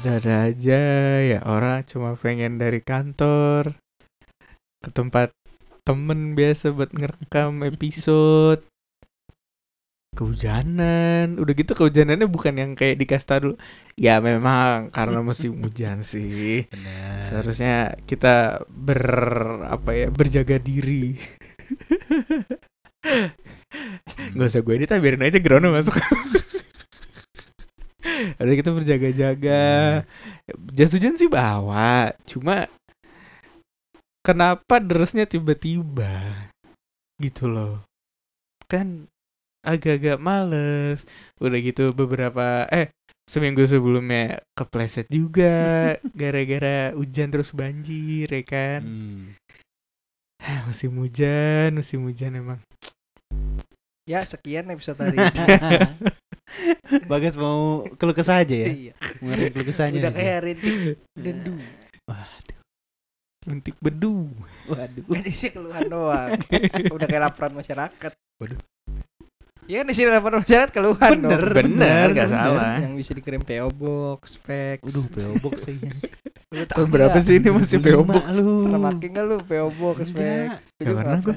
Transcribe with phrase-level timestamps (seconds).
[0.00, 0.80] ada-ada aja
[1.20, 3.76] ya orang cuma pengen dari kantor
[4.80, 5.36] ke tempat
[5.84, 8.64] temen biasa buat ngerekam episode.
[10.16, 11.36] Kehujanan.
[11.36, 13.60] Udah gitu kehujanannya bukan yang kayak di kasta dulu.
[13.92, 16.64] Ya memang karena musim hujan sih.
[16.72, 17.28] Benar.
[17.28, 19.04] seharusnya kita ber
[19.68, 21.12] apa ya berjaga diri.
[24.32, 26.00] Nggak usah gue edit ah, biarin aja Grono masuk
[28.38, 29.62] ada kita berjaga-jaga.
[30.74, 32.66] Jas hujan sih bawa cuma
[34.20, 36.48] kenapa derasnya tiba-tiba
[37.20, 37.84] gitu loh.
[38.68, 39.08] Kan
[39.64, 41.04] agak-agak males.
[41.40, 42.92] Udah gitu beberapa eh
[43.30, 48.80] seminggu sebelumnya kepleset juga gara-gara hujan terus banjir ya kan?
[48.82, 49.24] Hmm.
[50.40, 52.60] Ah, musim hujan musim hujan emang.
[54.08, 56.18] Ya sekian episode hari ini.
[57.06, 58.68] Bagas mau keluh kesah aja ya.
[58.70, 58.94] Iya.
[59.22, 60.00] Ngeluarin keluh kesahnya.
[60.02, 60.74] Udah kayak rintik
[61.14, 61.56] dendu.
[63.40, 64.28] Lentik bedu
[64.68, 65.04] Waduh.
[65.08, 66.36] Kan isi keluhan doang.
[66.92, 68.12] Udah kayak laporan masyarakat.
[68.36, 68.60] Waduh.
[69.64, 71.54] Iya kan isi laporan masyarakat keluhan Bener, dong.
[71.56, 72.36] bener gak bener.
[72.36, 74.78] salah Yang bisa dikirim PO Box, fax.
[74.82, 75.90] Udah PO box saya.
[76.50, 78.66] Lu tahun berapa sih ini masih PO Box lu?
[78.66, 80.48] Pernah pakai nggak lu PO Box, fax?
[80.82, 80.94] Enggak.
[80.98, 81.34] Pernah gua.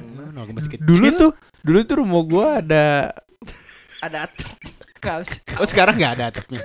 [0.82, 1.30] dulu tuh
[1.62, 3.14] dulu tuh rumah gua ada
[4.02, 4.26] Ada
[5.04, 5.44] Kaos.
[5.60, 6.60] Oh sekarang nggak ada atapnya.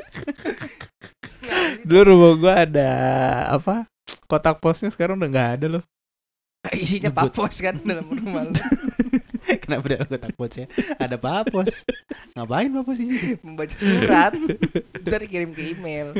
[1.84, 2.90] dulu rumah gua ada
[3.52, 3.86] apa
[4.30, 5.84] kotak posnya sekarang udah nggak ada loh
[6.76, 8.52] Isinya papos kan dalam rumah lu.
[9.64, 10.68] Kenapa dalam kotak posnya
[11.00, 11.72] ada papos?
[12.36, 13.40] Ngapain papos ini?
[13.40, 14.36] Membaca surat.
[15.00, 16.12] Ntar kirim ke email.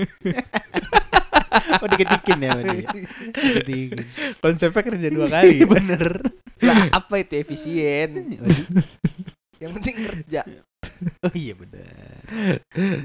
[1.82, 2.86] Oh diketikin ya berarti.
[3.34, 4.06] Diketikin.
[4.38, 6.22] konsepnya kerja dua kali Bener.
[6.62, 8.38] Lah apa itu efisien?
[9.58, 10.42] Yang penting kerja.
[11.22, 12.60] Oh iya bener.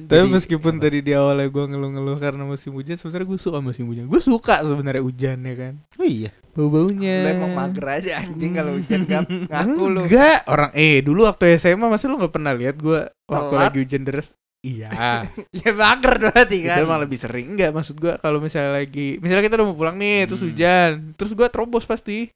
[0.04, 4.04] tapi meskipun tadi di awalnya gua ngeluh-ngeluh karena musim hujan sebenarnya gue suka musim hujan.
[4.04, 5.74] Gue suka sebenarnya hujan ya kan.
[5.94, 6.30] Oh iya.
[6.50, 10.00] bau baunya Lu emang mager aja anjing kalau hujan gak ngaku lu.
[10.04, 10.38] enggak.
[10.44, 14.38] Orang eh dulu waktu SMA masa lu nggak pernah lihat gua waktu lagi hujan deras?
[14.60, 14.88] Iya.
[15.60, 16.80] Ya mager berarti itu kan.
[16.80, 20.24] emang lebih sering enggak maksud gua kalau misalnya lagi misalnya kita udah mau pulang nih
[20.24, 20.48] terus Hmm.
[20.50, 22.30] hujan terus gua terobos pasti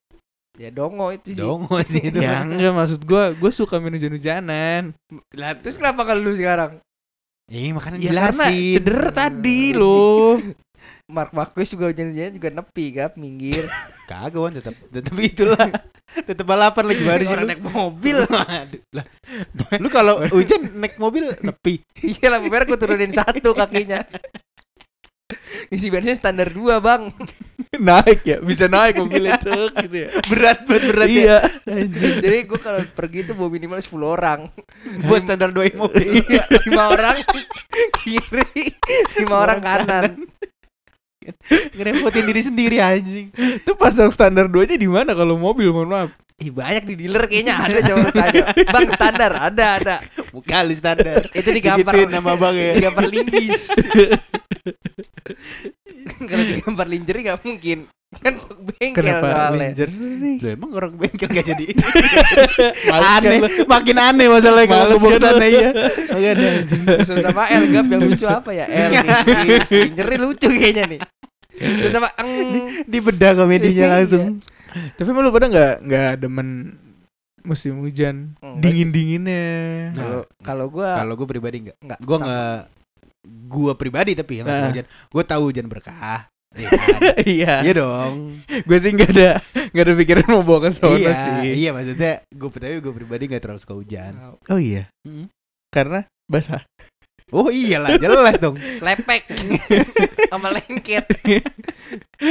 [0.59, 1.39] Ya dongo itu sih.
[1.39, 2.19] Dongo sih itu.
[2.19, 4.91] ya enggak maksud gua gua suka main hujan-hujanan
[5.39, 6.83] Lah terus kenapa kalau lu sekarang?
[7.49, 8.75] Eh makanya ya karena jelasin.
[8.77, 10.37] cedera tadi loh
[11.09, 13.65] Mark Marquez juga hujan-hujannya juga nepi kan minggir.
[14.11, 15.69] Kagak Wan tetap tetap itulah.
[16.29, 18.17] tetap balapan lagi baru sih naik mobil.
[18.29, 19.07] Waduh, lah.
[19.81, 21.81] Lu kalau hujan naik mobil nepi.
[22.05, 24.05] Iya lampu merah gue turunin satu kakinya.
[25.73, 27.09] Isi bensin standar dua bang.
[27.89, 31.13] naik ya bisa naik mobilnya cek gitu ya Berat berat ya.
[31.13, 31.39] iya
[32.25, 34.41] Jadi gue kalau pergi tuh bawa minimal 10 orang.
[35.09, 36.25] Buat standar doain mobil.
[36.25, 37.17] Iya, lima orang
[38.01, 38.73] kiri,
[39.21, 40.07] lima orang kanan.
[41.77, 43.29] Ngerepotin diri sendiri anjing.
[43.33, 47.27] itu pasang standar dua aja di mana kalau mobil mohon maaf Ih banyak di dealer
[47.27, 48.47] kayaknya ada coba tanya.
[48.71, 49.97] Bang standar ada ada.
[50.31, 51.27] Muka lu standar.
[51.35, 52.73] Itu digambar Digituin nama bang ya.
[52.79, 53.63] digambar linggis.
[56.31, 57.79] Kalau digambar linjeri nggak mungkin.
[58.23, 59.85] Kan bengkel kenapa soalnya.
[59.91, 61.77] Nih Lu emang orang bengkel gak jadi
[62.89, 65.69] kan aneh, makin aneh masalahnya kalau sana iya.
[66.09, 66.83] Oke deh anjing.
[67.05, 68.65] Sama El Gap yang lucu apa ya?
[69.69, 71.01] Linjeri lucu kayaknya nih.
[71.59, 72.31] Terus sama eng
[72.91, 73.95] Di bedah komedinya Iya.
[73.95, 74.41] langsung.
[74.69, 76.77] tapi emang lu pada nggak nggak demen
[77.41, 78.61] musim hujan Enggak.
[78.61, 79.47] dingin dinginnya
[79.93, 81.77] Kalau kalau gua Kalau gue pribadi enggak.
[81.81, 82.27] Enggak, Gue sama.
[82.27, 82.61] enggak
[83.29, 84.69] gue pribadi tapi yang Ah.
[84.69, 84.85] hujan.
[84.87, 86.29] Gue tahu hujan berkah.
[86.51, 87.01] Iya kan?
[87.27, 88.41] iya Iya dong.
[88.45, 89.31] gue sih nggak ada
[89.69, 93.23] nggak ada pikiran mau bawa ke sana iya, sih iya maksudnya gue tapi gue pribadi
[93.27, 94.13] gak terlalu suka hujan.
[94.43, 95.29] oh iya Mm.
[95.69, 96.65] karena basah
[97.31, 98.57] Oh iyalah jelas dong.
[98.81, 99.29] lepek
[100.31, 101.05] sama lengket.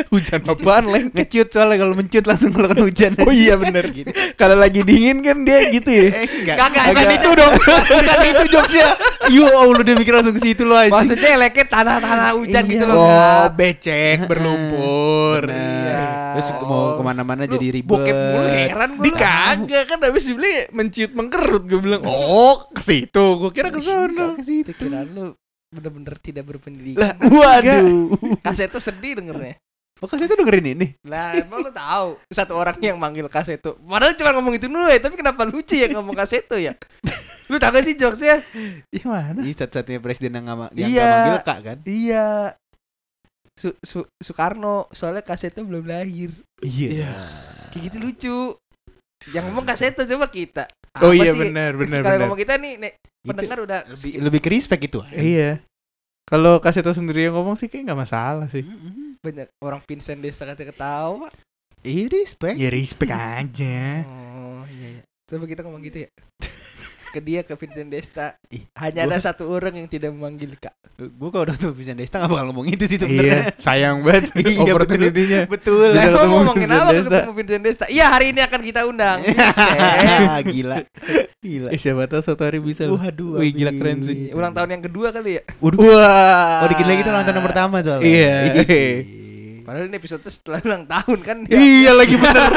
[0.10, 3.16] hujan apaan leng Ngecut soalnya kalau mencut langsung keluar hujan.
[3.18, 4.10] oh iya bener gitu.
[4.36, 6.58] kalau lagi dingin kan dia gitu ya Eh, enggak.
[6.60, 7.54] Bukan agak- itu dong.
[7.94, 8.88] bukan itu jokesnya.
[9.30, 10.92] Yo Allah dia mikir langsung ke situ loh anjing.
[10.94, 12.72] Maksudnya lengket tanah-tanah hujan Iya.
[12.74, 12.96] gitu loh.
[12.98, 15.77] oh becek berlumpur Bener.
[16.38, 16.46] Iya.
[16.46, 17.90] Terus mau ke mana-mana Lu jadi ribet.
[17.90, 19.04] Bokep mulu heran gua.
[19.04, 19.18] di lu.
[19.18, 24.32] kagak kan habis beli menciut mengkerut gue bilang oh ke situ gue kira ke sana
[24.32, 24.70] Ke situ.
[24.70, 25.26] Pikiran lu
[25.68, 27.02] bener-bener tidak berpendidikan.
[27.02, 28.14] lah Waduh.
[28.40, 29.58] Kaset tuh sedih dengernya.
[29.98, 30.88] Oh kasih itu dengerin ini.
[31.04, 33.82] Lah emang lu tahu satu orang yang manggil kaseto.
[33.82, 36.78] Padahal cuma ngomong itu dulu ya, tapi kenapa lucu ya ngomong kaseto ya?
[37.50, 38.46] Lu tahu gak sih jokesnya?
[38.94, 40.86] gimana Ini satu-satunya presiden yang Iya.
[40.94, 41.78] nggak manggil kak kan?
[41.84, 42.28] Iya.
[43.58, 46.30] Su Su- Soekarno soalnya kaseto belum lahir.
[46.62, 47.10] Iya.
[47.74, 48.38] Kayak gitu lucu.
[49.34, 50.70] Yang ngomong kaseto coba kita.
[51.02, 51.42] oh Apa iya sih?
[51.42, 54.82] benar benar Kalau benar ngomong kita nih, nek, Itu pendengar udah lebih lebih ke respect
[54.84, 55.00] itu.
[55.12, 55.62] iya
[56.24, 58.62] Kalau Kaseto sendiri yang ngomong sih kayak nggak masalah sih.
[59.24, 61.32] Banyak orang Vincent Desta kata ketawa.
[61.82, 62.60] Ih, respect.
[62.60, 64.04] Ya respect aja.
[64.06, 65.04] Oh iya, iya.
[65.24, 66.10] Coba kita ngomong gitu ya.
[67.18, 68.38] ke dia ke Vincent Desta.
[68.48, 70.78] Ih, Hanya gua- ada satu orang yang tidak memanggil kak.
[70.96, 73.42] Gue kalau udah tuh Vincent Desta gak bakal ngomong itu sih Iya, sebenarnya.
[73.58, 75.42] sayang banget Iya, opportunity-nya.
[75.48, 75.88] Betul.
[75.88, 77.10] Bisa Lah, ketemu emang ngomongin Vincent apa Desta.
[77.12, 77.86] ketemu Vincent Desta?
[77.88, 79.18] Iya hari ini akan kita undang.
[80.48, 80.78] Gila.
[81.40, 81.70] Gila.
[81.70, 82.86] Eh, siapa tahu suatu hari bisa.
[82.86, 83.38] Waduh.
[83.38, 84.30] Wih, gila keren sih.
[84.32, 85.42] Ulang tahun yang kedua kali ya.
[85.58, 85.80] Waduh.
[85.80, 86.62] Wah.
[86.62, 88.06] Oh, dikit lagi tuh ulang tahun yang pertama soalnya.
[88.06, 88.34] Iya.
[89.68, 91.38] Padahal ini episode setelah ulang tahun kan.
[91.52, 92.52] Iya lagi bener.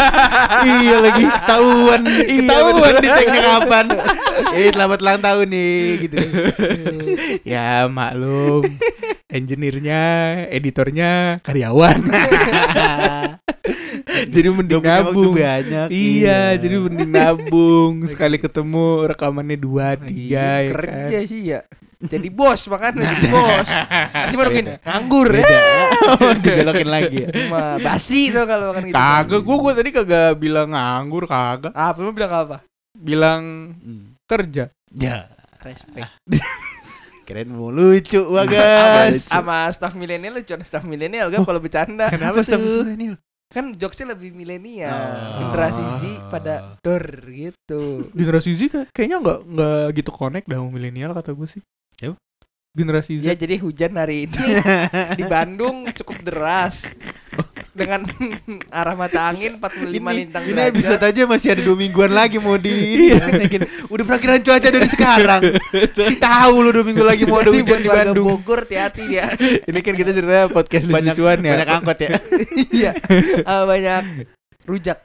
[0.63, 2.03] Iya lagi ketahuan.
[2.07, 3.87] Ketahuan di tag kapan.
[4.55, 6.17] Eh selamat ulang tahun nih gitu.
[7.43, 8.63] Ya maklum.
[9.31, 10.03] Engineer-nya,
[10.51, 12.03] editornya karyawan.
[14.35, 15.39] jadi mending nabung.
[15.39, 18.03] banyak Iya, jadi mending nabung.
[18.11, 21.31] Sekali ketemu rekamannya dua, tiga, ya kerja kan.
[21.31, 21.63] sih ya.
[22.01, 23.67] Jadi bos makanya jadi bos.
[24.25, 25.45] Masih baru gini nganggur ya.
[25.45, 25.61] Beda
[26.43, 27.29] Dibelokin lagi ya
[27.77, 28.97] basi tuh kalau makan gitu.
[28.97, 31.77] Kagak, gua, gua tadi kagak bilang nganggur, kagak.
[31.77, 32.57] Ah, belum bilang apa?
[32.97, 34.17] Bilang Hmm.
[34.25, 34.73] kerja.
[34.91, 35.29] Ya
[35.61, 36.09] Respect.
[37.31, 42.11] Keren mau lucu Sama, bagas sama staff milenial lucu staff milenial kan kalau bercanda.
[42.15, 42.83] Kenapa tuh?
[42.83, 43.15] tuh
[43.51, 44.91] Kan jokesnya lebih milenial.
[44.91, 45.39] Oh.
[45.47, 48.11] Generasi Z pada dor gitu.
[48.11, 51.63] Generasi Z kayak- kayaknya nggak nggak gitu connect dah sama milenial kata gue sih.
[52.71, 53.25] Generasi Z.
[53.27, 54.39] Ya jadi hujan hari ini
[55.19, 56.87] di Bandung cukup deras.
[57.81, 58.01] Dengan
[58.85, 60.73] arah mata angin 45 ini, lintang ini derajat.
[60.77, 63.65] episode aja masih ada dua mingguan lagi mau di ini, naikin.
[63.89, 65.43] Udah perakiran cuaca dari sekarang
[65.97, 69.33] Si tahu lu dua minggu lagi mau ada hujan di Bandung Bogor hati-hati dia.
[69.41, 71.53] Ini kan kita ceritanya podcast banyak lucuan ya.
[71.57, 72.11] banyak angkot ya
[72.77, 72.93] Iya.
[73.41, 74.03] Eh, banyak
[74.69, 74.99] rujak.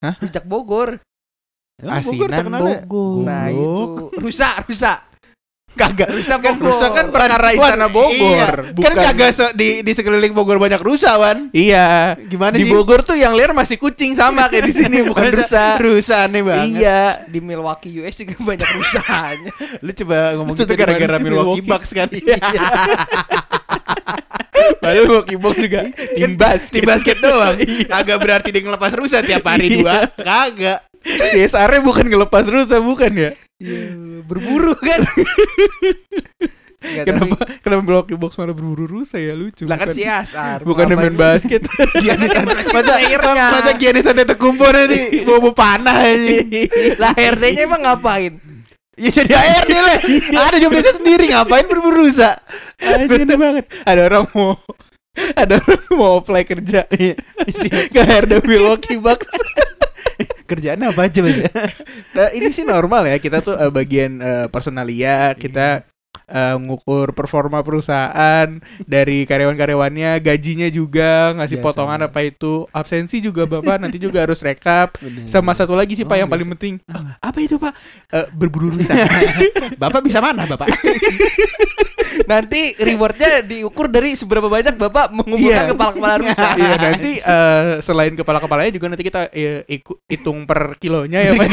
[0.00, 0.14] Hah?
[0.18, 0.88] Rujak Bogor.
[1.76, 2.80] Emang Bogor Asinan terkenal ya?
[2.82, 3.22] Bogor.
[3.26, 3.84] Nah, itu
[4.16, 4.98] rusak, rusak.
[5.74, 6.70] Kagak Rusak Kan Bogor.
[6.70, 8.12] rusak kan perkara istana Bogor.
[8.12, 8.46] iya.
[8.70, 8.84] bukan.
[8.84, 12.14] kan kagak se- di di sekeliling Bogor banyak rusa wan Iya.
[12.20, 15.76] gimana Di sih Bogor tuh yang liar masih kucing sama kayak di sini bukan rusa.
[15.76, 19.52] rusa aneh banget Iya, di Milwaukee US juga banyak rusaknya.
[19.78, 21.68] lu coba ngomong Itu gitu gara-gara Milwaukee Milwaukee?
[21.68, 22.08] Bucks kan
[24.80, 25.80] Padahal Milwaukee Bucks juga
[26.14, 26.72] tim basket.
[26.72, 27.56] di basket doang
[27.92, 33.30] kagak berarti dia ngelepas rusa tiap hari dua kagak CSR-nya bukan ngelepas rusa bukan ya?
[34.24, 35.00] Berburu kan.
[36.84, 39.64] Nggak, Kenapa tapi- kenapa Milwaukee Bucks malah berburu rusa ya lucu.
[39.64, 40.60] Lah kan Asar.
[40.68, 41.64] bukan main basket.
[42.04, 42.28] Giannis
[42.68, 42.92] masa
[43.56, 46.44] masa Giannis ada tekumpul nih bawa panah aja
[47.02, 48.36] Lah HRD-nya emang ngapain?
[48.94, 49.98] ya jadi ARD lah
[50.46, 52.38] ada job desa sendiri ngapain berburu rusa
[52.78, 53.64] Anjir banget.
[53.82, 54.54] Ada orang mau
[55.34, 57.16] ada orang mau apply kerja ke
[57.90, 59.26] HRD Milwaukee Bucks.
[60.44, 61.36] Kerjaan apa aja mas?
[62.16, 63.16] Nah, ini sih normal ya.
[63.16, 65.32] Kita tuh eh, bagian eh, personalia.
[65.32, 65.82] Kita
[66.24, 68.48] eh, ngukur performa perusahaan
[68.80, 71.66] dari karyawan-karyawannya gajinya juga ngasih Biasa.
[71.66, 72.64] potongan apa itu.
[72.70, 73.76] Absensi juga bapak.
[73.78, 74.94] Nanti juga harus rekap.
[75.24, 76.54] Sama satu lagi sih pak Oh, yang paling biasa.
[76.54, 76.74] penting.
[77.18, 77.38] Apa?
[77.40, 77.74] Itu pak?
[78.08, 78.94] Eh, berburu rusa
[79.82, 80.70] bapak bisa mana bapak
[82.24, 85.70] Nanti rewardnya diukur dari seberapa banyak Bapak mengumpulkan Iya.
[85.70, 86.48] kepala-kepala rusa.
[86.60, 89.28] iya nanti eh, selain kepala kepalanya juga nanti kita
[89.64, 91.46] iku- hitung per kilonya ya pak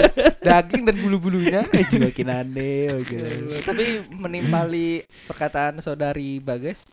[0.42, 1.60] Daging dan bulu-bulunya.
[2.02, 3.16] makin aneh oke.
[3.62, 6.86] Tapi menimpali perkataan saudari Bagas.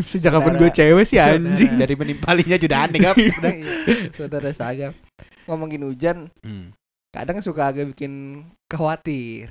[0.00, 4.10] sejak kapan gue cewek sih anjing dari menimpalinya juga aneh kan iya.
[4.12, 4.92] Saudara Sagam.
[5.44, 6.76] Ngomongin hujan, Hmm.
[7.08, 9.48] kadang suka agak bikin khawatir.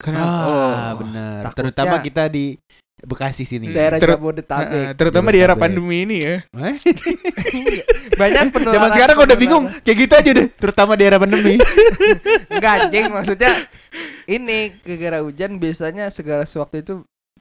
[0.00, 1.40] Ah benar.
[1.44, 2.56] Takutnya- terutama kita di
[3.00, 3.72] Bekasi sini.
[3.72, 4.68] Daerah Ter- Jabodetabek.
[4.68, 6.36] Nah, terutama di era pandemi ini ya?
[8.16, 8.76] Banyak penularan.
[8.76, 9.64] Zaman sekarang kok udah bingung.
[9.80, 11.56] kayak gitu aja deh terutama di era pandemi.
[12.52, 13.52] Enggak anjing maksudnya
[14.28, 16.94] ini gara-gara hujan biasanya segala sesuatu itu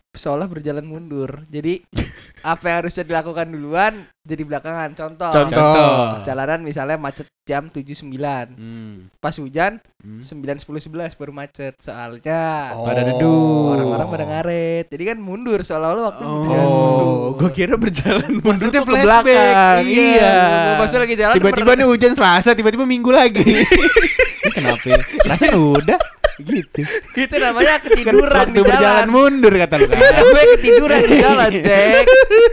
[0.10, 1.46] seolah berjalan mundur.
[1.48, 1.86] Jadi
[2.44, 4.90] apa yang harusnya dilakukan duluan jadi belakangan.
[4.94, 5.30] Contoh.
[5.30, 6.22] Contoh.
[6.24, 8.14] Jalanan misalnya macet jam 7.9
[8.54, 9.10] Hmm.
[9.18, 10.22] Pas hujan Hmm.
[10.22, 12.86] 9 10 11 baru macet soalnya Oh.
[12.86, 14.86] pada duduk orang-orang pada ngaret.
[14.88, 16.32] Jadi kan mundur seolah-olah waktu Oh.
[16.40, 17.00] berjalan mundur.
[17.10, 19.82] Oh, gue kira berjalan mundur tuh ke belakang.
[19.84, 20.78] iya.
[20.78, 23.44] Maksudnya lagi jalan Tiba-tiba nih hujan Selasa, tiba-tiba Minggu lagi.
[24.56, 24.86] Kenapa?
[24.86, 25.00] ya?
[25.26, 25.98] Rasanya udah
[26.42, 26.82] gitu.
[27.16, 29.08] itu namanya Kan ketiduran waktu di berjalan jalan.
[29.08, 30.00] mundur kata lu kan.
[30.00, 32.04] gue ketiduran di jalan, Cek.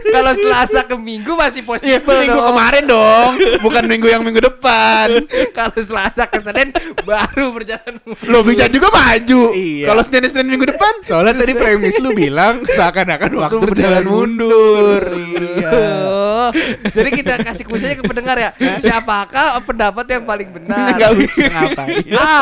[0.07, 2.47] Kalau Selasa ke Minggu masih Iya, possible minggu dong.
[2.49, 5.07] kemarin dong, bukan minggu yang minggu depan.
[5.51, 6.69] Kalau Selasa ke Senin
[7.01, 8.27] baru berjalan mundur.
[8.27, 9.41] Lo bisa juga maju.
[9.51, 9.85] Iya.
[9.85, 15.01] Kalau Senin Senin minggu depan, Soalnya tadi premis lu bilang seakan-akan waktu berjalan mundur.
[15.09, 15.71] Iya.
[16.07, 16.49] Oh,
[16.87, 18.51] jadi kita kasih kuisnya ke pendengar ya.
[18.77, 20.95] Siapakah pendapat yang paling benar?
[20.95, 22.05] Enggak usah ngapain.
[22.13, 22.39] A.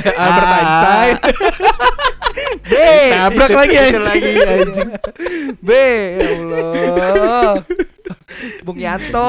[0.00, 0.54] Albert Ah.
[0.58, 1.16] Einstein.
[2.62, 2.72] B.
[3.10, 4.04] Tabrak lagi anjing.
[4.04, 4.88] lagi anjing.
[5.58, 5.70] B.
[6.14, 7.52] Ya Allah.
[8.62, 9.28] Bung Yanto.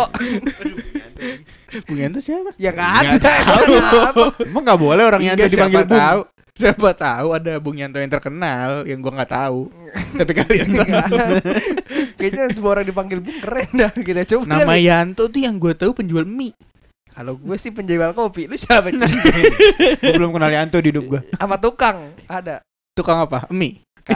[1.86, 2.52] Bung Yanto siapa?
[2.56, 3.16] Ya nggak ada.
[3.18, 4.24] tahu.
[4.42, 5.96] Emang nggak boleh orang Enggak, dipanggil Bung.
[5.96, 6.22] tahu.
[6.52, 9.72] Siapa tahu ada Bung Yanto yang terkenal yang gua nggak tahu.
[10.14, 11.16] Tapi kalian tahu.
[12.16, 13.90] Kayaknya semua orang dipanggil Bung keren dah.
[13.90, 14.44] Kita coba.
[14.60, 14.76] Nama.
[14.76, 16.52] Yanto tuh yang gua tahu penjual mie.
[17.20, 18.48] Kalau gue sih penjual kopi.
[18.48, 18.96] Lu siapa?
[20.00, 21.22] Gua belum kenal Yanto di hidup gua.
[21.36, 22.64] Sama tukang ada.
[22.96, 23.44] Tukang apa?
[23.52, 23.84] Mie.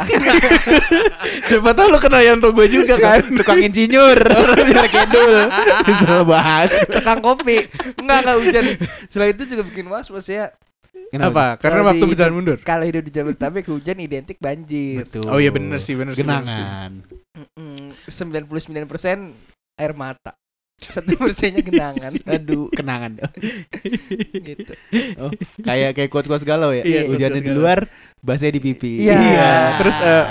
[1.51, 3.19] Siapa tahu lu kenal Yanto gua juga kan.
[3.27, 4.15] Tukang insinyur.
[4.71, 5.51] Biar kedul.
[5.83, 6.69] Kesel banget.
[6.87, 7.67] Tukang kopi.
[7.99, 8.65] Enggak enggak hujan.
[9.11, 10.55] Setelah itu juga bikin was was ya.
[11.11, 11.59] Apa?
[11.59, 12.57] Karena Kalau waktu berjalan mundur.
[12.63, 15.03] Kalau hidup di Jabodetabek hujan identik banjir.
[15.03, 15.27] Betul.
[15.27, 16.55] Oh iya bener sih, bener sih, bener sih.
[16.55, 16.91] Genangan.
[18.07, 19.35] Sembilan puluh sembilan persen
[19.75, 20.31] air mata.
[20.91, 22.11] Satu persennya genangan.
[22.27, 23.15] Aduh, kenangan.
[24.47, 24.73] gitu.
[25.63, 26.83] kayak kayak quotes quotes galau ya.
[26.83, 27.87] Iya, Hujannya di luar,
[28.19, 29.07] basnya di pipi.
[29.07, 29.79] Iya.
[29.79, 30.23] Terus, eh,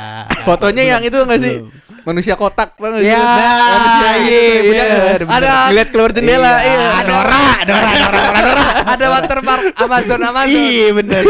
[0.43, 1.55] Fotonya yang itu enggak sih?
[1.63, 1.82] Belum.
[2.03, 3.07] Manusia kotak banget.
[3.07, 5.21] Ya, manusia iya, gitu, bener, bener.
[5.31, 6.67] Ada ngeliat keluar jendela, Iya.
[6.67, 6.89] iya.
[7.03, 8.65] Nora, Nora, Nora, Nora, Nora.
[8.83, 10.51] ada watermark Amazon Amazon.
[10.53, 11.23] Iya bener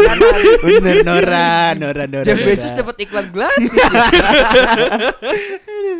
[0.59, 2.39] Bener Nora Nora Nora Jeff.
[2.41, 3.69] Bezos dapat iklan gratis.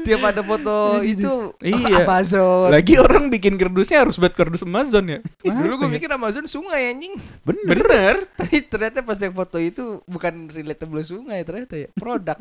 [0.03, 2.03] Tiap ada foto itu Iya.
[2.03, 2.67] Amazon.
[2.69, 5.19] Lagi orang bikin kardusnya harus buat kardus Amazon ya.
[5.41, 7.15] Dulu gue mikir Amazon sungai anjing.
[7.45, 8.15] Bener Bener.
[8.35, 12.35] Tapi ternyata pas yang foto itu bukan relatable sungai ternyata ya produk.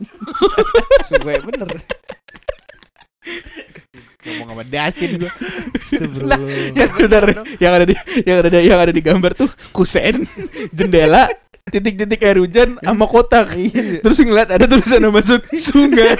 [1.08, 1.68] sungai bener.
[4.22, 5.32] Ngomong sama Dustin gue
[6.22, 6.38] Lah,
[6.72, 7.24] Ya, bener.
[7.58, 10.24] yang ada di yang ada di yang ada di gambar tuh kusen,
[10.70, 11.26] jendela,
[11.72, 13.54] titik-titik air hujan sama kotak.
[14.02, 16.18] Terus ngeliat ada tulisan Amazon sungai.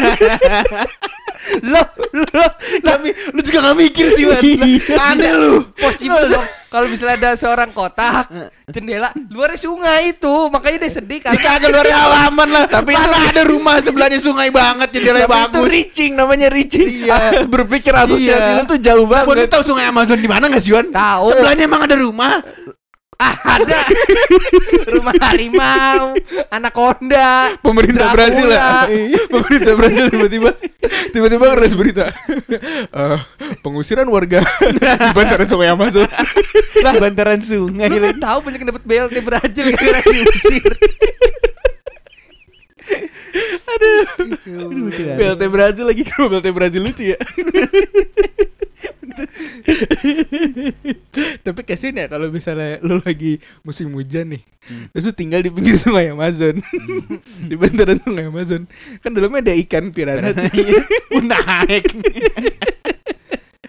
[1.67, 1.83] Loh,
[2.15, 4.39] loh, Tapi lu juga gak mikir sih Wan
[5.11, 6.47] Aneh lu possible dong.
[6.71, 8.33] Kalau misalnya ada seorang kotak,
[8.65, 11.37] jendela, luarnya sungai itu, makanya dia sedih kan.
[11.37, 15.69] Kagak luar halaman lah Tapi Mana ada rumah sebelahnya sungai banget Jendelanya Tapi itu bagus
[15.69, 16.89] reaching namanya reaching.
[17.05, 17.19] Iya.
[17.53, 18.57] Berpikir asosiasi Iya.
[18.57, 19.51] lu tuh jauh Mau banget.
[19.51, 20.89] tahu sungai Amazon di mana gak sih Wan?
[20.89, 21.25] Tahu.
[21.35, 22.41] Sebelahnya emang ada rumah
[23.23, 23.79] ada
[24.93, 26.17] rumah harimau,
[26.51, 27.55] anaconda.
[27.61, 28.17] Pemerintah Dracula.
[28.17, 28.69] Brazil ya.
[29.31, 30.51] Pemerintah Brazil tiba-tiba
[31.13, 32.07] tiba-tiba ngeres berita.
[32.93, 33.19] Eh,
[33.63, 34.43] pengusiran warga
[34.73, 34.81] di
[35.15, 36.09] bantaran sungai Amazon.
[36.83, 40.73] Lah bantaran sungai Lu tahu banyak yang dapat BLT Brazil gara-gara diusir.
[45.17, 47.19] BLT Brazil lagi kenapa BLT Brazil lucu ya.
[51.45, 54.43] Tapi kasihan ya kalau misalnya lu lagi musim hujan nih.
[54.95, 56.63] Terus lu tinggal di pinggir sungai Amazon.
[57.51, 58.63] di bantaran sungai Amazon.
[59.03, 60.31] Kan dalamnya ada ikan piranha.
[61.23, 61.87] Naik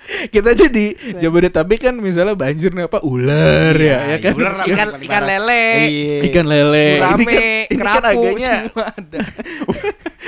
[0.04, 4.34] Kita aja di Jabodetabek kan misalnya banjir nih apa ular ya, ya kan.
[4.36, 4.54] ular.
[4.68, 6.18] Ikan ikan lele, Iya.
[6.30, 6.88] Ikan lele.
[7.00, 9.20] gurame, ini kan, ini kan kerapu, agaknya semua ada.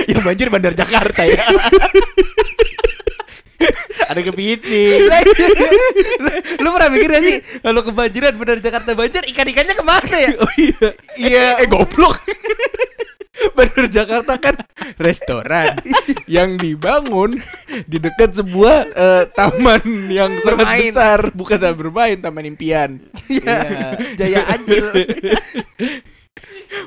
[0.05, 1.43] Yang banjir bandar Jakarta ya
[4.15, 4.99] Ada kepiting
[6.63, 10.31] Lu pernah mikir gak sih kalau kebanjiran benar Jakarta banjir ikan-ikannya ke mana ya?
[10.39, 10.87] Oh iya.
[11.19, 12.23] Iya, eh goblok.
[13.51, 14.55] Bandar Jakarta kan
[14.95, 15.75] restoran
[16.25, 17.35] yang dibangun
[17.83, 20.91] di dekat sebuah eh, taman yang sangat Bermain.
[20.95, 23.03] besar, bukan taman bermain, taman impian.
[23.27, 23.59] Iya.
[24.15, 24.87] Jaya Anjil.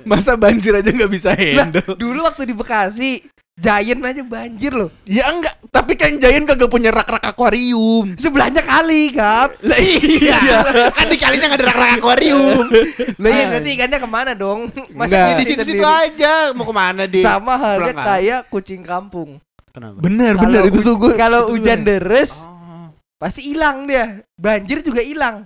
[0.09, 1.95] Masa banjir aja nggak bisa handle?
[2.01, 3.11] dulu waktu di Bekasi
[3.59, 4.87] Giant aja banjir loh.
[5.03, 8.15] Ya enggak, tapi kan Giant kagak punya rak-rak akuarium.
[8.15, 9.59] Sebelahnya kali, Kap.
[9.67, 10.63] Lah iya.
[10.95, 12.71] Kan di kalinya gak ada rak-rak akuarium
[13.19, 14.71] Lah iya nanti ikannya ke mana dong?
[14.71, 15.43] Enggak.
[15.43, 19.43] Di situ-situ aja Mau ke mana di Sama halnya kayak kucing kampung.
[19.75, 19.99] Kenapa?
[19.99, 21.13] Bener, Kalau bener itu tuh gue.
[21.19, 22.95] Kalau hujan deres Oh.
[23.19, 24.23] pasti hilang dia.
[24.39, 25.43] Banjir juga hilang.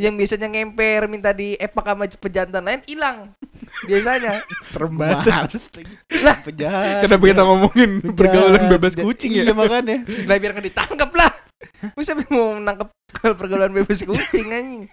[0.00, 3.36] Yang biasanya ngemper minta di epak sama pejantan lain hilang.
[3.84, 4.40] Biasanya.
[4.72, 5.60] serem banget.
[6.24, 6.36] Lah.
[6.40, 9.44] Pejahat Kenapa kita ngomongin pergaulan bebas kucing ya?
[9.44, 11.32] Iya makanya Lah biar kan ditangkap lah.
[12.00, 12.88] Siapa yang mau menangkap
[13.40, 14.84] pergaulan bebas kucing anjing?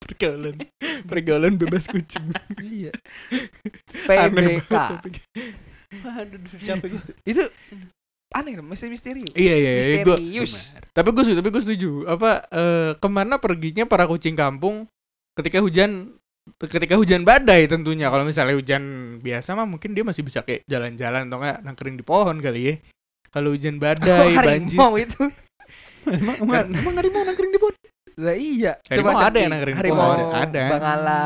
[0.00, 0.56] Pergaulan,
[1.06, 2.32] pergaulan bebas kucing.
[2.58, 2.96] Iya.
[4.08, 4.74] PBK.
[5.90, 7.44] Aduh capek gue Itu
[8.30, 9.34] aneh loh, misteri misterius.
[9.34, 10.02] Iya iya iya.
[10.02, 10.52] Gua, Misterius.
[10.90, 11.90] tapi gue setuju, tapi gue setuju.
[12.06, 14.86] Apa eh, ke mana perginya para kucing kampung
[15.34, 16.14] ketika hujan
[16.56, 18.06] ketika hujan badai tentunya.
[18.06, 18.82] Kalau misalnya hujan
[19.18, 22.74] biasa mah mungkin dia masih bisa kayak jalan-jalan atau enggak nangkring di pohon kali ya.
[23.30, 24.78] Kalau hujan badai, Oh, banjir.
[25.04, 25.22] itu.
[26.00, 27.74] Emang emang, emang harimau nangkring di pohon
[28.18, 28.72] Lah iya.
[28.88, 29.54] Harimau Coba ada yang cek.
[29.54, 30.62] nangkring di pohon, ada.
[30.70, 31.20] Bangala.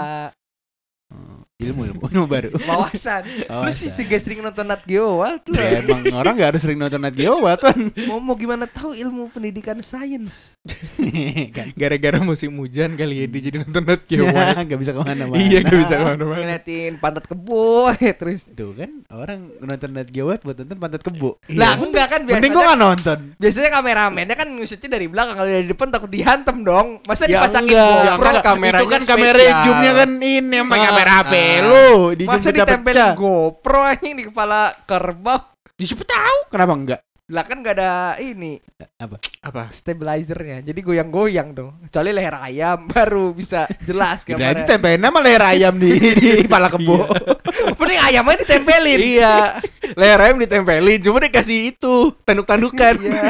[1.55, 2.51] Ilmu ilmu ilmu baru.
[2.67, 3.23] Wawasan.
[3.47, 5.55] Lu sih juga sering nonton Nat Geo Wild tuh.
[5.55, 7.79] Ya, emang orang gak harus sering nonton Nat Geo Wild kan.
[8.11, 10.59] Mau mau gimana tahu ilmu pendidikan sains.
[11.55, 11.71] kan.
[11.79, 14.67] Gara-gara musim hujan kali ya dia jadi nonton Nat Geo Wild.
[14.67, 15.39] Gak bisa ke mana-mana.
[15.39, 16.41] Iya gak bisa ke mana-mana.
[16.43, 18.51] Ngeliatin pantat kebo terus.
[18.51, 21.39] Tuh kan orang nonton Nat Geo Wild buat nonton pantat kebo.
[21.55, 23.19] Lah enggak kan biasanya Mending gua gak nonton.
[23.39, 26.99] Biasanya kameramennya kan ngusutnya dari belakang kalau dari depan takut dihantem dong.
[27.07, 27.87] Masa Ya dipasangin enggak.
[27.87, 28.11] GoPro?
[28.11, 28.43] Ya enggak.
[28.43, 31.44] kameranya Itu kan kamera zoomnya kan ini sama Ah, kamera HP ah.
[31.65, 32.13] Lu.
[32.17, 35.55] Di Masa ditempelin GoPro anjing di kepala kerbau?
[35.75, 36.39] Ya, siapa tahu.
[36.55, 37.01] Kenapa enggak?
[37.25, 38.61] Lah kan gak ada ini
[39.01, 39.17] Apa?
[39.41, 39.73] Apa?
[39.73, 40.61] stabilizernya.
[40.61, 41.73] Jadi goyang-goyang dong.
[41.89, 44.69] Kecuali leher ayam baru bisa jelas gambarnya.
[44.69, 47.09] tempelin sama leher ayam di, di kepala kebo.
[47.81, 48.99] Mending ayamnya ditempelin.
[49.01, 49.57] iya.
[49.97, 52.93] Leher ayam ditempelin, cuma dikasih itu tanduk-tandukan.
[53.01, 53.23] Iya.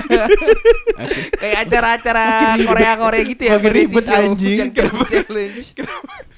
[1.43, 2.27] Kayak acara-acara
[2.67, 3.53] Korea-Korea gitu ya.
[3.63, 4.59] makin ribet, anjing.
[4.75, 5.67] Kayak challenge.
[5.71, 6.34] Kenapa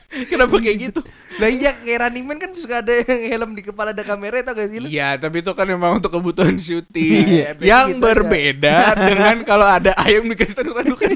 [0.62, 1.00] kayak gitu?
[1.37, 4.56] Lah iya kayak Running Man kan suka ada yang helm di kepala ada kamera tau
[4.56, 4.88] gak sih lu?
[4.88, 7.26] Iya, tapi itu kan memang untuk kebutuhan syuting.
[7.26, 11.11] Iya, yang gitu berbeda dengan kalau ada ayam dikasih tanduk-tandukan.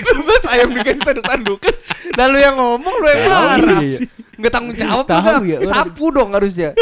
[0.00, 1.74] Kenapa ayam dikasih tanduk-tandukan?
[2.16, 3.82] Lalu yang ngomong lu yang marah.
[3.84, 3.98] iya.
[4.40, 6.72] Nggak tanggung jawab Tahu ya, Sapu dong harusnya.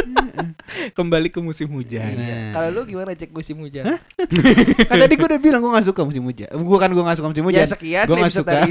[0.99, 2.15] Kembali ke musim hujan.
[2.15, 2.55] Nah.
[2.55, 3.99] Kalau lu gimana cek musim hujan?
[4.89, 6.47] kan tadi gue udah bilang gue gak suka musim hujan.
[6.55, 7.67] Gue kan gue gak suka musim Ya hujan.
[7.67, 8.63] sekian Gue gak suka.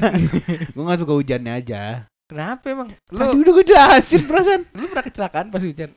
[0.72, 2.08] gue gak suka hujannya aja.
[2.28, 2.88] Kenapa emang?
[2.92, 4.62] Tadi Lu udah gue jelasin perasaan.
[4.76, 5.96] lu pernah kecelakaan pas hujan?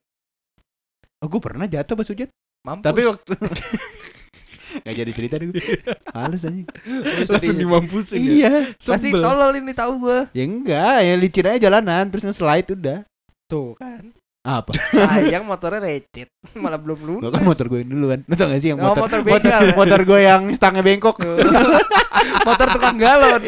[1.20, 2.30] Oh, gue pernah jatuh pas hujan.
[2.62, 2.86] Mampus.
[2.86, 3.32] Tapi waktu
[4.86, 5.58] Gak jadi cerita deh gue.
[6.14, 6.62] Halus aja.
[7.26, 8.30] Langsung dimampusin ya.
[8.30, 8.52] Iya.
[8.78, 10.30] Pasti tolol ini tahu gua.
[10.30, 12.98] Ya enggak, ya licin aja jalanan terus nge-slide udah.
[13.50, 14.14] Tuh kan.
[14.40, 14.72] Apa?
[14.72, 16.32] Sayang motornya lecet.
[16.62, 17.22] Malah belum lunas.
[17.28, 18.18] Gue kan motor gue yang duluan.
[18.24, 21.20] Lu tau gak sih yang Oh, motor motor motor, motor gue yang stangnya bengkok.
[22.48, 23.40] motor tukang galon.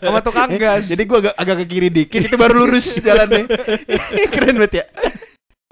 [0.00, 0.84] Sama tukang gas.
[0.86, 3.48] Jadi gue agak, agak ke kiri dikit itu baru lurus jalannya.
[4.34, 4.86] Keren banget ya.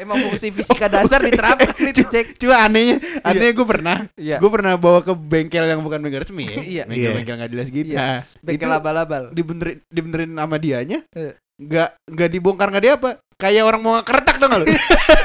[0.00, 2.34] Emang fungsi fisika dasar diterapkan itu cek.
[2.34, 4.40] Cuma anehnya, anehnya gue pernah, Iya.
[4.42, 6.58] gue pernah bawa ke bengkel yang bukan bengkel resmi ya.
[6.58, 6.82] Iya.
[6.88, 7.94] Bengkel-bengkel gak jelas gitu.
[7.94, 8.24] Iya.
[8.40, 9.22] Bengkel Itu- abal-abal.
[9.30, 11.04] Dibenerin, dibenerin sama dianya.
[11.62, 13.10] Nggak nggak dibongkar nggak dia apa?
[13.32, 14.66] Kayak orang mau keretak gak lu?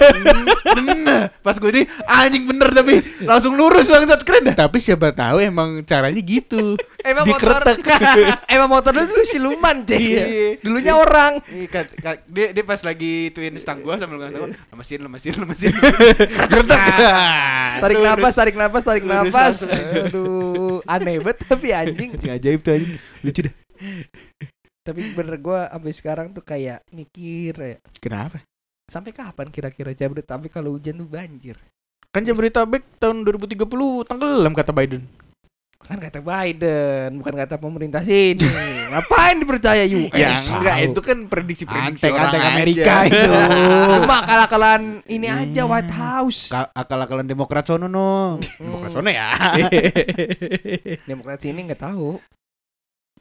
[0.78, 1.30] Bener.
[1.38, 4.56] Pas gue ini anjing bener tapi langsung lurus bangsat keren dah.
[4.58, 6.74] Tapi siapa tahu emang caranya gitu.
[7.06, 8.50] Emang motor Dikretek.
[8.50, 10.02] Emang motor lu dulu siluman cek.
[10.02, 10.26] Iya.
[10.60, 11.46] Dulunya orang.
[11.46, 15.34] Ih, ka- ka- dia, dia pas lagi tuin stang gua sambil ngasih tahu lemesin lemesin
[15.38, 15.74] lemesin
[17.78, 19.56] Tarik napas, tarik napas, tarik napas.
[19.62, 19.98] langsung aja.
[20.10, 22.10] Aduh, aneh banget tapi anjing.
[22.18, 23.54] Ajaib tuh anjing lucu dah
[24.88, 27.76] Tapi bener gua sampai sekarang tuh kayak mikir ya.
[28.00, 28.40] Kenapa?
[28.88, 31.60] Sampai kapan kira-kira Jabodetabek kalau hujan tuh banjir?
[32.08, 33.68] Kan Jabodetabek tahun 2030
[34.08, 35.04] tenggelam kata Biden.
[35.78, 38.42] Kan kata Biden, bukan kata pemerintah sini.
[38.88, 40.16] Ngapain dipercaya US?
[40.16, 40.56] Ya tahu.
[40.56, 42.50] enggak itu kan prediksi-prediksi orang antek-antek aja.
[42.50, 43.32] Amerika itu
[44.00, 45.64] Cuma akal-akalan ini aja Iya.
[45.68, 46.40] White House.
[46.48, 49.36] Ka- akal-akalan demokrat sono no demokrat sono ya
[51.04, 52.20] Demokrat sini nggak tahu.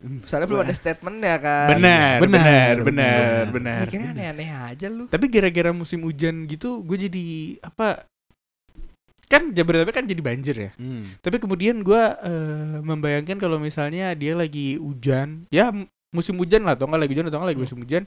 [0.07, 0.23] Hmm.
[0.23, 1.69] Soalnya belum ada statementnya kan.
[1.75, 3.85] benar, Benar, benar, benar.
[3.90, 5.11] Mikirnya aneh-aneh aja lu.
[5.11, 7.27] Tapi gara-gara musim hujan gitu, gue jadi
[7.66, 8.07] apa?
[9.27, 10.71] Kan Jabodetabek kan jadi banjir ya.
[10.79, 11.19] Hmm.
[11.19, 15.75] Tapi kemudian gue eh, membayangkan kalau misalnya dia lagi hujan, ya
[16.14, 18.07] musim hujan lah, atau nggak lagi hujan atau nggak lagi musim hujan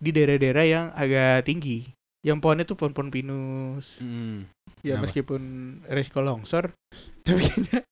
[0.00, 1.84] di daerah-daerah yang agak tinggi,
[2.24, 4.00] yang pohonnya tuh pohon-pohon pinus.
[4.00, 4.48] Hmm.
[4.86, 5.10] Ya Kenapa?
[5.10, 5.42] meskipun
[5.84, 6.70] resiko longsor,
[7.26, 7.82] tapi kayaknya,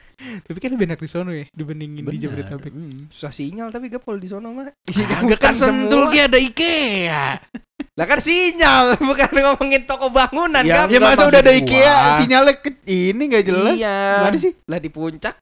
[0.46, 2.22] tapi kan lebih enak di sono ya dibandingin di Benar.
[2.22, 2.70] Jabodetabek.
[2.70, 3.10] Hmm.
[3.10, 4.70] Susah sinyal tapi gak kalau di sono mah.
[5.18, 7.42] Agak kan sentul dia ada IKEA.
[7.98, 10.86] Lah kan sinyal, bukan ngomongin toko bangunan Ya, kan.
[10.86, 12.18] Ya masa udah ada IKEA gua.
[12.22, 13.98] sinyalnya ke ini gak jelas Iya.
[14.20, 14.52] Gimana sih?
[14.64, 15.34] Lah di puncak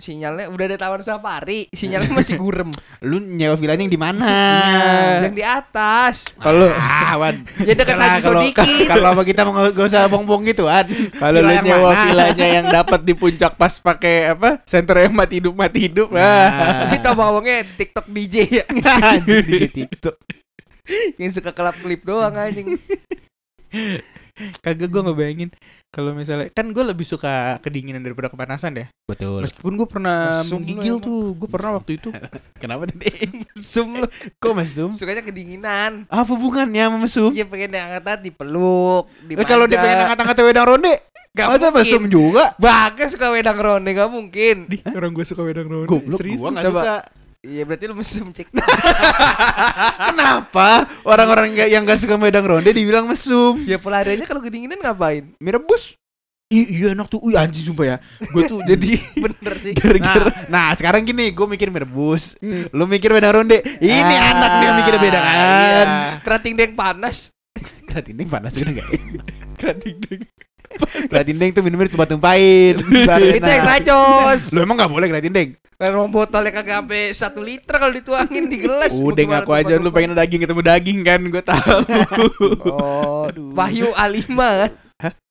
[0.00, 2.72] sinyalnya udah ada taman safari, sinyalnya masih gurem.
[3.06, 4.26] Lu nyewa villanya yang di mana?
[5.22, 6.14] Yang di atas.
[6.34, 7.44] Kalau Ah, Wan.
[7.60, 8.66] Ya dekat Nah, lagi kalau sedikit.
[8.86, 10.88] kalau apa kita mau gak usah bong-bong gitu, Wan.
[11.14, 12.04] kalau lu nyewa mana?
[12.06, 14.64] villanya yang dapat di puncak pas pakai apa?
[14.64, 16.08] Center yang mati hidup mati hidup.
[16.10, 16.88] Nah.
[16.88, 18.64] Kita ngomongnya TikTok DJ ya.
[19.22, 20.16] Di TikTok.
[21.16, 22.74] yang suka kelap klip doang anjing.
[24.58, 25.50] Kagak gue ngebayangin
[25.86, 28.86] kalau misalnya kan gue lebih suka kedinginan daripada kepanasan ya.
[29.04, 29.42] Betul.
[29.42, 31.02] Meskipun gue pernah Mesum menggigil emang.
[31.02, 32.08] tuh, gue pernah waktu itu.
[32.62, 33.10] Kenapa tadi?
[33.50, 34.06] Mesum lu.
[34.36, 34.90] Kok mesum?
[34.94, 36.06] Sukanya kedinginan.
[36.06, 37.30] Apa hubungannya sama mesum?
[37.30, 40.94] Iya pengen yang angkat dipeluk, Eh, kalau dia pengen angkat-angkat wedang ronde,
[41.30, 41.78] Gak masa mungkin.
[41.78, 42.44] mesum juga?
[42.56, 44.56] Bagas suka wedang ronde gak mungkin.
[44.66, 45.86] Di orang gue suka wedang ronde.
[45.86, 46.38] Goblok, Serius.
[46.38, 46.80] gua gak Coba.
[46.82, 46.96] suka.
[47.40, 48.52] Iya berarti lu mesum cek.
[50.12, 53.64] Kenapa orang-orang yang gak suka wedang ronde dibilang mesum?
[53.64, 55.32] ya pelariannya kalau kedinginan ngapain?
[55.40, 55.96] Mie rebus.
[56.50, 57.22] Ih, iya enak tuh.
[57.24, 57.96] Ih anjing sumpah ya.
[58.28, 59.72] Gue tuh jadi Bener sih.
[59.72, 62.36] Nah, gara-gara nah sekarang gini, gue mikir mie rebus.
[62.44, 62.68] Hmm.
[62.76, 63.56] Lu mikir wedang ronde.
[63.80, 65.86] Ini Ah, anak nih yang mikir beda kan.
[65.88, 66.20] iya.
[66.20, 67.32] Kerating deng panas.
[67.88, 69.26] Keratindeng panas juga enggak enak.
[70.70, 71.10] Keratindeng.
[71.10, 72.78] Keratindeng tuh minumnya cuma tumpahin.
[72.78, 74.36] Itu yang racun.
[74.54, 75.48] Lu emang enggak boleh keratindeng?
[75.80, 78.92] Kalau botolnya kagak sampai satu liter kalau dituangin di gelas.
[78.94, 81.76] Udah ngaku aja lu pengen daging ketemu daging kan, gue tahu.
[82.68, 83.24] Oh,
[83.56, 84.70] Wahyu A5 kan.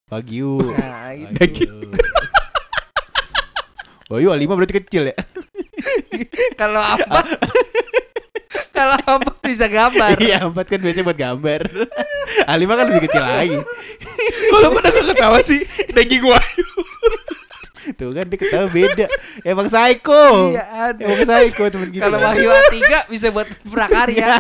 [0.10, 0.74] Wagyu.
[0.74, 1.34] Nah, itu.
[1.38, 1.94] Daging.
[4.10, 5.18] Wahyu A5 berarti kecil ya?
[6.58, 7.22] Kalau apa?
[8.78, 10.18] Kalau apa bisa gambar.
[10.18, 11.62] Iya, empat kan biasanya buat gambar.
[12.52, 13.60] A5 kan lebih kecil lagi.
[14.54, 15.62] Kalau pada gak ketawa sih,
[15.94, 16.68] daging wahyu.
[17.98, 19.06] Tuh kan dia ketawa beda.
[19.46, 20.54] Emang psycho.
[20.54, 21.02] Iya, ada.
[21.02, 22.04] Emang psycho temen kita.
[22.06, 22.78] Kalau Wahyu A3
[23.10, 24.38] bisa buat prakarya.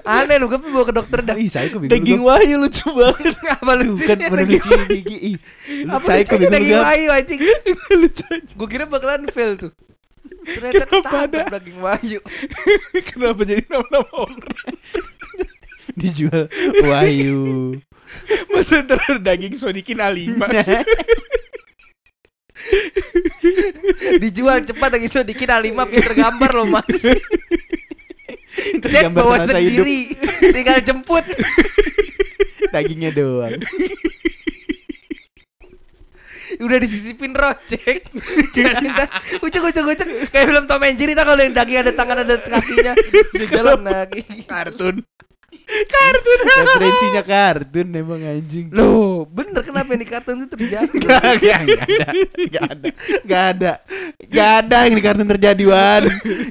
[0.00, 1.36] Aneh lu, gue bawa ke dokter dah.
[1.36, 1.92] Ih, psycho bingung.
[1.92, 3.36] Daging wahyu lucu banget.
[3.36, 4.00] Apa lu?
[4.00, 5.16] bukan bener lucu gigi.
[5.20, 5.36] Ih,
[5.84, 6.80] lu Apa psycho bingung daging?
[6.80, 7.40] Wahyu anjing?
[7.92, 8.24] lucu.
[8.56, 9.72] Gue kira bakalan fail tuh.
[10.44, 11.42] Ternyata Kenapa ada?
[11.56, 12.20] daging Wahyu.
[13.08, 14.76] Kenapa jadi nama-nama orang?
[16.00, 16.48] Dijual
[16.84, 17.80] Wahyu.
[18.52, 20.38] Masa ntar ada daging sodikin A5
[24.22, 27.02] Dijual cepat lagi so dikit A5 pinter gambar loh mas.
[28.54, 29.82] Cek bawa semasa hidup.
[29.82, 30.14] sendiri,
[30.54, 31.26] tinggal jemput.
[32.70, 33.58] Dagingnya doang.
[36.64, 38.08] Udah disisipin rocek.
[39.44, 42.92] Ucuk ucuk ucuk kayak film Tom and Jerry kalau yang daging ada tangan ada kakinya.
[43.36, 44.20] Dia jalan lagi.
[44.48, 45.04] Kartun
[45.64, 48.68] Referensinya kartun emang anjing.
[48.74, 50.92] Loh, bener kenapa ini kartun itu terjadi?
[51.04, 52.08] Gak, gak, gak ada,
[52.50, 52.88] gak ada,
[53.24, 53.72] gak ada,
[54.28, 56.02] gak ada yang di kartun terjadi Wan.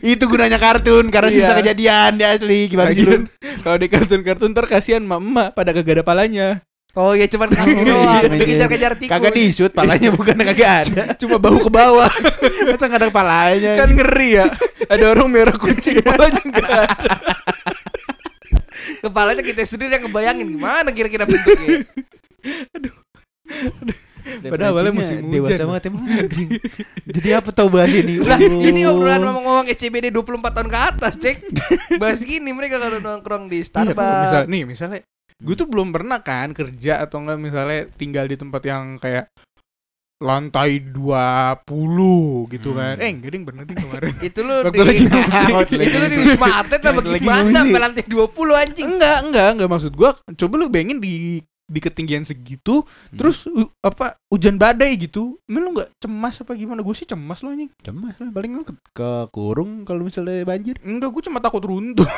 [0.02, 1.38] Itu gunanya kartun karena Iya.
[1.46, 2.60] susah kejadian di asli.
[2.72, 3.18] Gimana sih lu?
[3.62, 6.48] Kalau di kartun-kartun ntar kasihan emak-emak pada kagak ada palanya
[6.94, 9.10] Oh iya cuman kaki doang, dikejar-kejar tikus.
[9.10, 11.04] Kagak disut, palanya bukan kagak ada.
[11.18, 12.06] Cuma bahu ke bawah
[12.70, 13.82] Masa gak ada palanya?
[13.82, 14.46] Kan ngeri ya
[14.86, 17.16] Ada orang merah kucing Palanya nggak ada
[19.02, 21.82] Kepalanya kita sendiri yang ngebayangin gimana kira-kira bentuknya.
[24.48, 25.68] Padahal awalnya musim Referensinya Dewasa hujan.
[25.68, 26.50] banget emang anjing.
[27.04, 28.14] Jadi apa tau bahas ini?
[28.24, 31.38] Lah, ini obrolan ngomong-ngomong ECBD 24 tahun ke atas, cek.
[32.00, 34.24] Bahas gini mereka kalau nongkrong di Iya, Starbucks.
[34.24, 35.00] misal, nih misalnya
[35.40, 39.32] gue tuh belum pernah kan kerja atau enggak misalnya tinggal di tempat yang kayak
[40.24, 42.96] lantai 20 gitu kan.
[42.96, 43.04] Hmm.
[43.04, 44.14] Eh, enggak ding bener ding kemarin.
[44.32, 45.06] itu lu Waktu di, lagi
[45.90, 48.88] itu lu di Wisma Atlet apa gimana sampai lantai 20 anjing.
[48.88, 54.20] enggak, enggak, enggak maksud gua coba lu bayangin di di ketinggian segitu terus u- apa
[54.28, 58.14] hujan badai gitu emang lu nggak cemas apa gimana gue sih cemas lo anjing Cemas
[58.16, 60.76] lah paling lu ke, ke kurung kalau misalnya banjir.
[60.82, 62.06] enggak gue cuma takut runtuh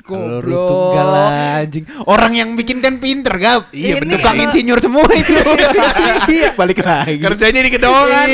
[0.00, 1.28] Kalau runtuh enggak lah
[1.60, 1.84] anjing.
[2.02, 3.68] Orang yang bikin kan pinter, Gap.
[3.70, 4.16] Iya, bener.
[4.16, 5.36] Tukang Kalau- insinyur semua itu.
[6.28, 7.20] Iya, balik lagi.
[7.20, 8.28] kerjanya di kedongan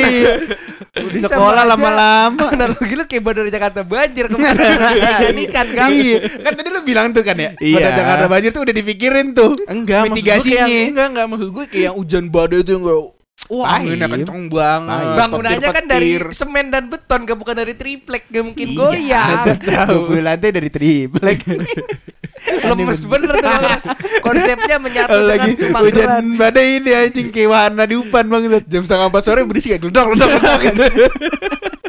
[0.95, 2.39] Di sekolah lama-lama.
[2.55, 5.89] Analogi lu kayak bandara Jakarta banjir kemarin ikan ikan kan.
[5.91, 7.51] Iya, kan tadi lu bilang tuh kan ya.
[7.59, 7.75] Iya.
[7.75, 9.59] Pada Jakarta banjir tuh udah dipikirin tuh.
[9.67, 10.65] enggak maksud gue Mitigasinya.
[10.65, 12.97] kayak enggak enggak maksud gue kayak yang hujan badai itu yang gue
[13.47, 13.93] wah Pahim.
[13.93, 15.15] anginnya kenceng banget Pahim.
[15.15, 19.29] Bangunannya kan dari semen dan beton gak bukan dari triplek gak mungkin Iya, goyang.
[20.09, 21.39] 20 lantai dari triplek.
[22.45, 23.49] Lemes bener tuh
[24.21, 25.81] konsepnya menyatu Kalau dengan lagi pemangkuran.
[25.81, 28.61] hujan badai ini anjing kayak warna di upan banget.
[28.65, 30.83] jam setengah empat sore berisik kayak geledak geledak gitu.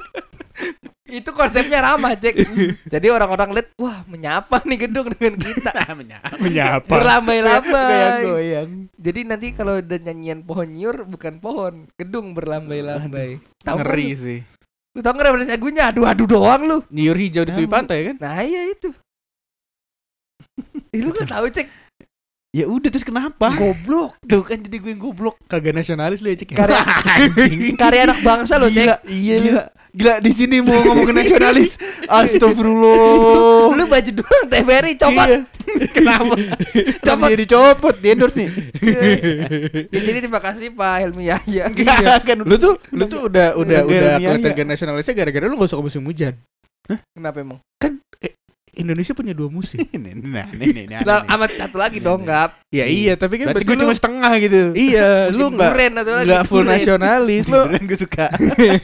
[1.07, 2.35] Itu konsepnya ramah, Cek.
[2.93, 5.71] Jadi orang-orang lihat, wah, menyapa nih gedung dengan kita.
[6.43, 7.87] menyapa Berlambai-lambai.
[7.87, 8.71] Goyang-goyang.
[8.99, 13.39] Jadi nanti kalau ada nyanyian pohon nyur bukan pohon, gedung berlambai-lambai.
[13.63, 14.41] Tahu ngeri kan sih
[14.97, 15.83] Lu, tau nggak referensi lagunya?
[15.93, 16.79] Aduh-aduh doang lu.
[16.89, 18.89] nyur hijau di tepi pantai kan Nah, iya itu.
[20.89, 21.69] Ih, lu gak tahu, Cek.
[22.57, 23.53] Ya udah terus kenapa?
[23.53, 24.17] Goblok.
[24.25, 25.37] Tuh kan jadi gue yang goblok.
[25.45, 26.65] kagak nasionalis lu ya cek ya?
[26.65, 26.81] Karya
[27.85, 29.13] karya anak bangsa lo, Gila, Cek.
[29.13, 29.63] iya gila.
[29.97, 31.81] Gila di sini mau ngomongin nasionalis.
[32.05, 33.73] Astagfirullah.
[33.73, 35.25] Lu baju doang TVRI copot.
[35.25, 35.39] Iya.
[35.91, 36.35] Kenapa?
[37.01, 37.29] Coba Copot.
[37.29, 38.49] dia dicopot, di endorse nih.
[39.91, 41.65] ya, jadi terima kasih Pak Helmi Yahya.
[41.77, 42.21] Iya.
[42.21, 44.65] kan lu tuh lu tuh udah udah Udah kelihatan ya.
[44.69, 46.37] nasionalisnya gara-gara lu gak suka musim hujan
[47.17, 47.59] Kenapa emang?
[48.77, 51.33] Indonesia punya dua musim Nah, nah, nih, nih, nih, Nah, nih.
[51.33, 52.61] amat satu lagi dong, Gap.
[52.69, 54.61] ya iya tapi kan Berarti berarti gue cuma setengah gitu.
[54.75, 56.73] iya Musim lu nggak duren atau lagi nggak full duren.
[56.77, 58.27] nasionalis lu Beneran gue suka.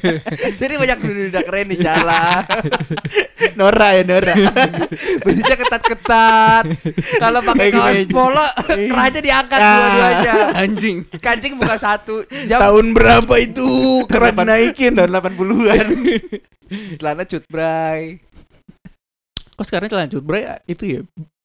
[0.61, 2.43] Jadi banyak duda keren di jalan.
[3.53, 4.35] Nora ya Nora.
[5.19, 6.65] Bajunya ketat-ketat.
[7.19, 9.69] Kalau pakai kaos polo, kerahnya diangkat Ah.
[9.69, 10.33] dua-duanya.
[10.57, 12.59] anjing Kancing buka satu jam.
[12.59, 13.69] tahun berapa itu
[14.07, 15.87] keren dinaikin tahun 80-an.
[16.97, 18.17] Celana cutbray.
[19.59, 21.01] Oh sekarang celana bray itu ya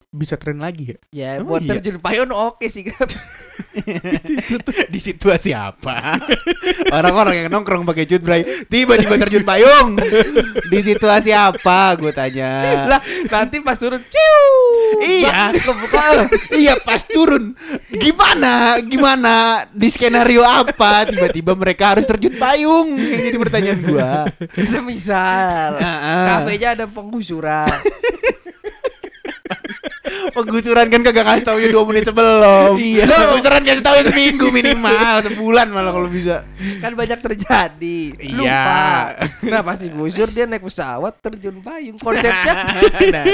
[0.07, 1.69] bisa tren lagi ya Ya, Emang buat iya?
[1.75, 3.11] terjun payung oke sih, Gap.
[4.93, 6.17] di situasi apa?
[6.89, 9.99] Orang-orang yang nongkrong pakai cutbray tiba-tiba terjun payung.
[10.67, 11.93] Di situasi apa?
[11.99, 12.85] Gue tanya.
[12.87, 14.39] lah nanti pas turun ciu
[14.97, 15.51] Iya,
[16.55, 17.53] iya pas turun.
[17.91, 18.79] Gimana?
[18.81, 19.67] Gimana?
[19.69, 21.03] Di skenario apa?
[21.05, 22.95] Tiba-tiba mereka harus terjun payung.
[22.95, 24.11] Yang jadi pertanyaan gua.
[24.63, 26.23] semisal Heeh.
[26.25, 27.67] kafenya ada penggusuran
[30.31, 32.71] Penggusuran kan kagak kasih taunya 2 menit sebelum.
[32.75, 33.05] Iya.
[33.05, 36.43] Penggusuran kasih taunya seminggu minimal, sebulan malah kalau bisa.
[36.77, 38.37] kan banyak terjadi Iya.
[38.37, 38.81] lupa
[39.47, 42.53] nah pas digusur dia naik pesawat terjun payung konsepnya
[43.15, 43.25] nah.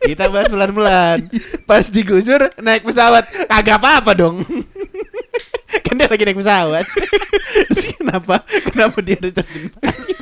[0.00, 1.18] Kita bahas pelan-pelan.
[1.64, 4.42] Pas digusur naik pesawat, kagak apa-apa dong.
[5.84, 6.84] kan dia lagi naik pesawat.
[7.70, 8.42] Terus kenapa?
[8.66, 10.18] Kenapa dia harus terjun payung?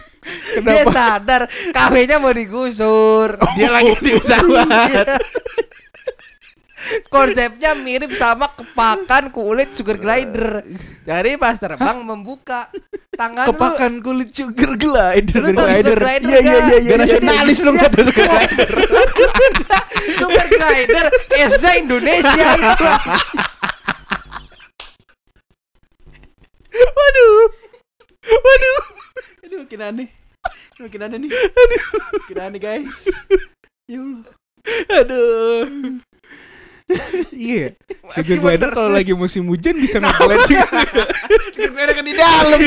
[0.62, 5.06] Dia sadar kafenya mau digusur Dia lagi di pesawat.
[7.06, 10.66] konsepnya mirip sama kepakan kulit sugar glider
[11.06, 12.66] jadi pas terbang membuka
[13.14, 15.40] tangan Kepakan kulit sugar glider.
[15.42, 16.90] Lu sugar glider Iya iya iya iya.
[16.94, 18.70] Gak nasionalis lu nggak tuh suka glider.
[18.82, 19.02] lu
[20.18, 22.86] sugar glider SD Indonesia itu
[26.72, 27.46] Waduh.
[28.22, 28.80] Waduh.
[29.44, 30.08] Aduh, makin aneh.
[30.82, 31.30] Makin aneh nih.
[31.30, 31.82] Aduh.
[32.26, 32.98] Makin aneh, guys.
[33.86, 34.24] Ya Allah.
[34.98, 35.62] Aduh.
[37.32, 37.72] Iya.
[38.12, 40.66] Sugar glider kalau lagi musim hujan bisa nge-glide juga.
[41.56, 42.58] Sugar glider kan di dalam.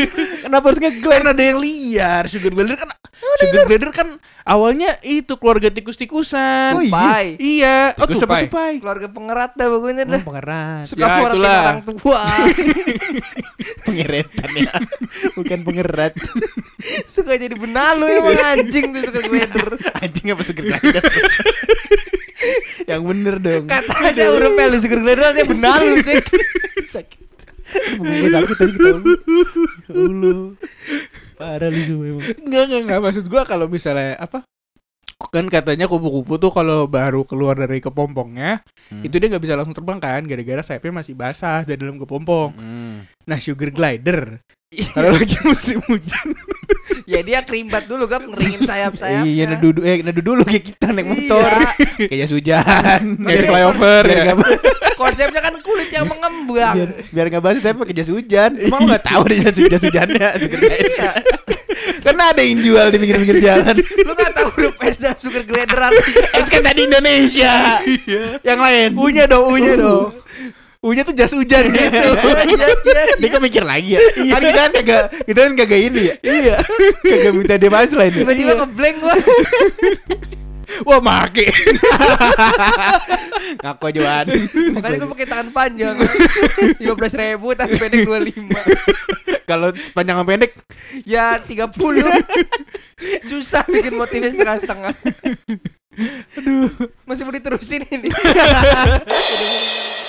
[0.41, 2.23] Kenapa harus nge-glider ada yang liar?
[2.25, 2.89] Sugar glider kan
[3.36, 4.08] Sugar glider kan
[4.41, 6.71] awalnya itu keluarga tikus-tikusan.
[6.71, 6.88] Oh, iya.
[6.88, 7.26] Tupai.
[7.36, 7.78] Iya.
[7.93, 8.43] Oh, Tikus apa tupai.
[8.45, 8.71] tupai?
[8.80, 10.84] keluarga pengerat dah pokoknya dah Oh, pengerat.
[10.86, 11.60] suka Ya, itulah.
[11.62, 12.21] orang tua
[13.86, 14.71] Pengeretan ya.
[15.34, 16.13] Bukan pengerat.
[17.08, 19.65] suka jadi benalu emang anjing tuh sugar glider
[20.02, 21.04] Anjing apa sugar glider?
[22.86, 23.65] yang bener dong.
[23.65, 26.26] katanya udah pelu sugar glider dia benalu cek
[26.88, 27.21] sakit.
[27.98, 29.00] Gue sakit tadi ketawa.
[29.02, 30.41] Ya Allah.
[31.36, 32.24] Parah lu semua emang.
[32.41, 33.00] Enggak, enggak, enggak.
[33.02, 34.43] Maksud gua kalau misalnya apa?
[35.32, 38.60] Kan katanya kupu-kupu tuh kalau baru keluar dari kepompongnya,
[38.91, 39.02] Hmm.
[39.02, 42.52] itu dia nggak bisa langsung terbang kan, gara-gara sayapnya masih basah dari dalam kepompong.
[42.54, 42.95] Hmm.
[43.26, 44.43] Nah, sugar glider
[44.91, 46.28] kalau lagi musim hujan,
[47.03, 50.63] ya dia kerimbat dulu kan ngeringin sayap sayapnya Iya, neduh dulu eh neduh dulu kayak
[50.71, 51.51] kita naik motor.
[51.51, 52.08] Iya.
[52.08, 53.03] Kayak jas hujan.
[53.27, 54.23] kayak flyover biar ya.
[54.31, 54.38] nggak
[54.95, 58.51] konsepnya kan kulit yang mengembang biar biar nggak basah tapi pakai jas hujan.
[58.60, 61.13] Emang nggak tahu ada jas jas hujannya glider.
[62.05, 63.75] Karena ada yang jual di pinggir-pinggir jalan.
[63.77, 65.91] lu gak tahu huruf S dan sugar glideran
[66.38, 67.81] Es kan tadi Indonesia.
[68.41, 68.89] Yang lain.
[68.95, 70.13] Unya dong, unya dong.
[70.86, 71.82] Unya tuh jas hujan gitu.
[71.82, 72.67] Iya, iya,
[73.17, 74.00] Dia kok mikir lagi ya?
[74.06, 76.15] Kan kita kan kagak kita kan kagak ini ya.
[76.21, 76.56] Iya.
[77.02, 78.21] Kagak minta dia punchline ya.
[78.21, 79.15] tiba-tiba ngeblank gua
[80.86, 81.45] Wah, make.
[83.63, 84.26] Ngaku aja Wan.
[84.76, 85.95] makanya gua pakai tangan panjang
[86.82, 88.62] lima belas ribu tangan pendek dua lima
[89.45, 90.52] Kalau panjang sama pendek
[91.06, 92.06] ya tiga puluh
[93.30, 94.93] susah bikin motifnya setengah-setengah
[96.36, 96.69] aduh
[97.08, 98.10] masih mau diterusin ini